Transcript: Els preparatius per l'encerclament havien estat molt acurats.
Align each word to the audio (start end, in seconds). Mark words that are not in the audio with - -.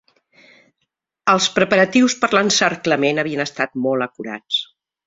Els 1.35 1.49
preparatius 1.59 2.17
per 2.25 2.31
l'encerclament 2.37 3.25
havien 3.27 3.47
estat 3.49 3.79
molt 3.87 4.09
acurats. 4.11 4.65